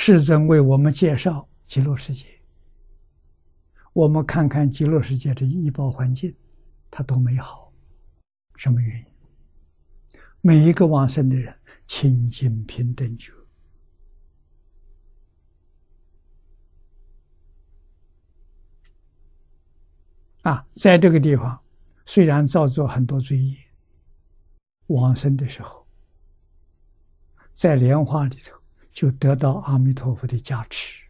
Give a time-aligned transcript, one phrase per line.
[0.00, 2.24] 世尊为我们介绍极乐世界，
[3.92, 6.32] 我们看看极乐世界的医报环境，
[6.88, 7.72] 它多美好。
[8.54, 9.06] 什么原因？
[10.40, 11.52] 每一个往生的人
[11.88, 13.32] 清净平等觉
[20.42, 21.60] 啊，在这个地方
[22.06, 23.56] 虽然造作很多罪业，
[24.86, 25.84] 往生的时候，
[27.52, 28.57] 在莲花里头。
[28.98, 31.04] 就得到阿弥陀佛的加持，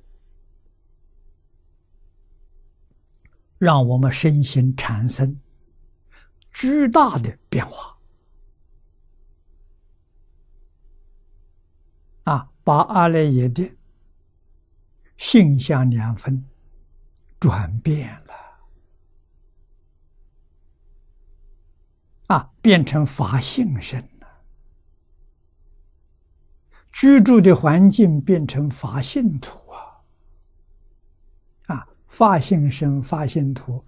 [3.57, 5.41] 让我们身心产生
[6.53, 7.97] 巨大的变化。
[12.25, 13.75] 啊，把阿赖耶的
[15.17, 16.45] 性相两分
[17.41, 18.35] 转变了，
[22.27, 24.07] 啊，变成法性身。
[27.01, 30.03] 居住的环境变成法性土啊！
[31.67, 33.85] 啊，法性生法性土，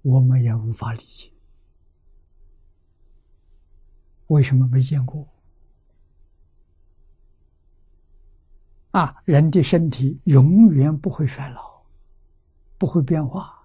[0.00, 1.30] 我们也无法理解，
[4.28, 5.28] 为什么没见过？
[8.92, 11.82] 啊，人的身体永远不会衰老，
[12.78, 13.62] 不会变化，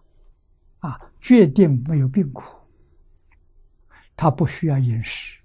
[0.79, 2.43] 啊，决定没有病苦，
[4.17, 5.39] 他不需要饮食，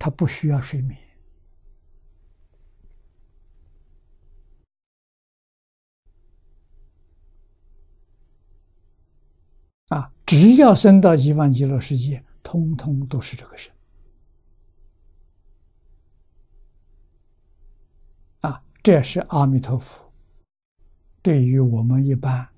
[0.00, 1.05] 他不需要睡眠。
[10.26, 13.72] 只要升到一万极乐世界，通通都是这个身。
[18.40, 20.12] 啊，这是阿弥陀佛
[21.22, 22.48] 对于我们一般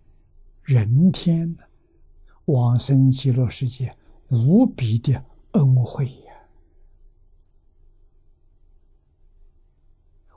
[0.62, 1.68] 人天的
[2.46, 3.94] 往生极乐世界
[4.28, 5.22] 无比的
[5.52, 6.34] 恩惠呀！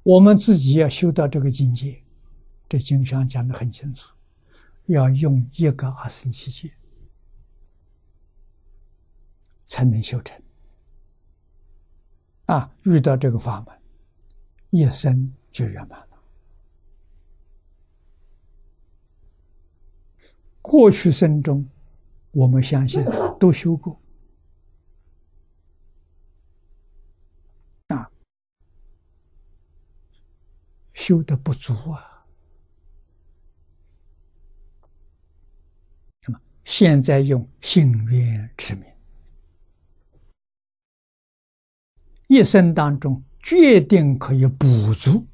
[0.03, 2.01] 我们自己要修到这个境界，
[2.67, 4.09] 这经上讲的很清楚，
[4.88, 6.69] 要用一个阿僧祇劫。
[9.71, 10.37] 才能修成
[12.47, 12.69] 啊！
[12.83, 13.81] 遇到这个法门，
[14.69, 16.07] 一生就圆满了。
[20.61, 21.65] 过去生中，
[22.31, 23.01] 我们相信
[23.39, 23.97] 都修过，
[30.93, 32.25] 修的不足啊。
[36.27, 38.91] 那么现在用信愿持名。
[42.31, 45.28] 一生当中，决定可以补足，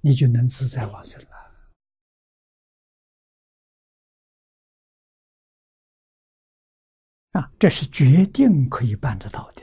[0.00, 1.28] 你就能自在往生了。
[7.32, 9.62] 啊，这是决定可以办得到的。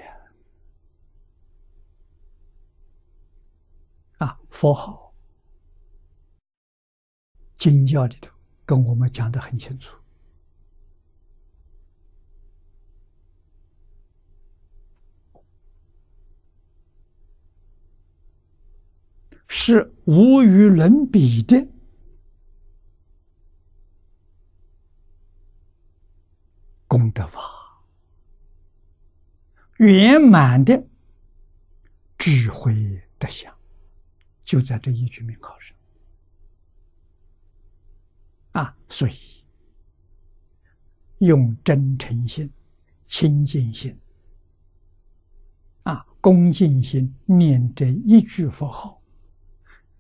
[4.19, 5.15] 啊，佛号、
[7.57, 8.31] 经教里头
[8.67, 9.99] 跟我们讲的很清楚。
[19.63, 21.67] 是无与伦比的
[26.87, 27.39] 功德法，
[29.77, 30.83] 圆满的
[32.17, 32.73] 智慧
[33.19, 33.55] 德相，
[34.43, 35.77] 就在这一句名号上
[38.53, 38.75] 啊！
[38.89, 39.13] 所以
[41.19, 42.51] 用真诚心、
[43.05, 43.95] 清净心、
[45.83, 48.99] 啊恭敬心念这一句佛号。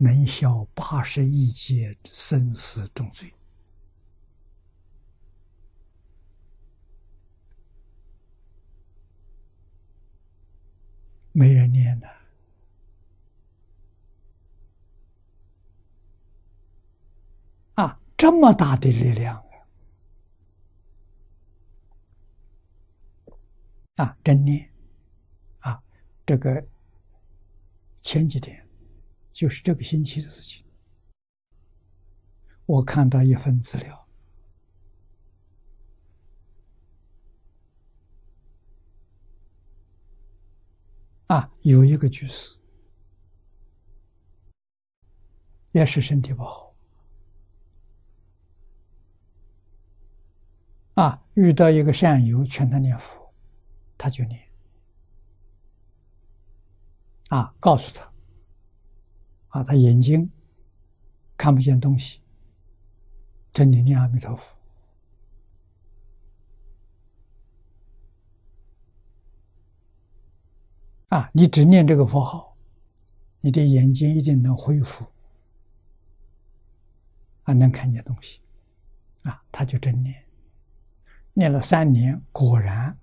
[0.03, 3.31] 能消八十一劫生死重罪，
[11.31, 12.07] 没人念的
[17.75, 17.99] 啊！
[18.17, 19.37] 这么大的力量
[23.97, 24.03] 啊！
[24.03, 24.67] 啊，真念
[25.59, 25.83] 啊！
[26.25, 26.67] 这个
[28.01, 28.67] 前几天。
[29.31, 30.63] 就是这个星期的事情。
[32.65, 34.07] 我看到一份资料，
[41.27, 42.57] 啊，有一个居士，
[45.71, 46.73] 也是身体不好，
[50.93, 53.33] 啊，遇到一个善友劝他念佛，
[53.97, 54.39] 他就念，
[57.29, 58.10] 啊，告诉他。
[59.51, 60.29] 啊，他眼睛
[61.37, 62.19] 看不见东西，
[63.53, 64.55] 真的念阿弥陀佛。
[71.09, 72.55] 啊，你只念这个佛号，
[73.41, 75.05] 你的眼睛一定能恢复，
[77.43, 78.39] 啊，能看见东西，
[79.23, 80.23] 啊，他就真念，
[81.33, 82.97] 念了三年，果然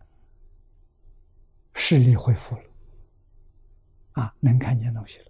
[1.75, 2.62] 视力恢复了，
[4.12, 5.28] 啊，能看见东西了，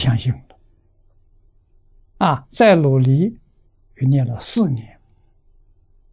[0.00, 0.58] 相信了，
[2.26, 3.38] 啊，再努力，
[3.96, 4.98] 又念了四年，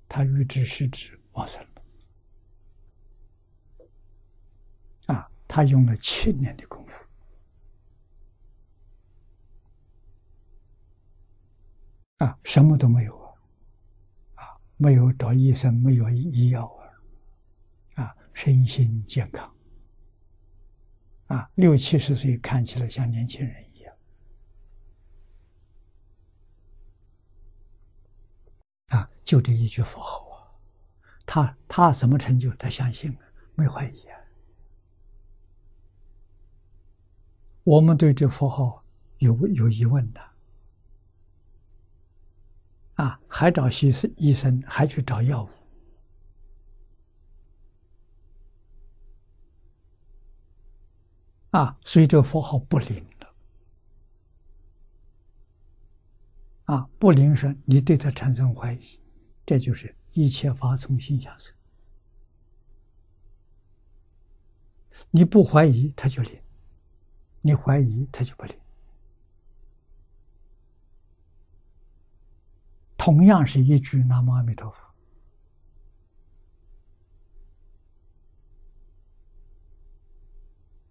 [0.09, 1.65] 他预知是指往生
[5.05, 5.31] 啊。
[5.47, 7.05] 他用了七年的功夫，
[12.17, 13.17] 啊，什么都没有
[14.35, 16.65] 啊，啊，没有找医生，没有医药
[17.95, 19.49] 啊，啊，身心健康，
[21.27, 23.63] 啊，六七十岁看起来像年轻人
[29.27, 30.47] 就这一句佛号啊，
[31.25, 32.49] 他他什么成就？
[32.55, 33.19] 他相信啊，
[33.55, 34.17] 没怀疑啊。
[37.65, 38.85] 我们对这佛号
[39.17, 40.21] 有有疑问的，
[42.93, 45.49] 啊，还找医生，医生还去找药物，
[51.49, 53.33] 啊，所以这佛号不灵了，
[56.73, 58.97] 啊，不灵是，你对他产生怀疑，
[59.47, 61.55] 这就是一切法从心想生，
[65.09, 66.39] 你不怀疑他就灵。
[67.41, 68.59] 你怀疑他就不灵，
[72.97, 74.85] 同样是一句南无阿弥陀佛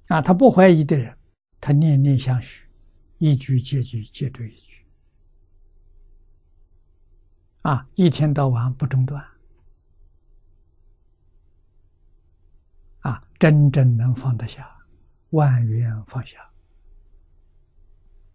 [0.08, 1.18] 啊，他不怀疑的人，
[1.60, 2.66] 他念念相续，
[3.18, 4.75] 一句接句接对一句
[7.66, 9.26] 啊，一天到晚不中断
[13.00, 14.72] 啊，真正能放得下。
[15.30, 16.48] 万缘放下。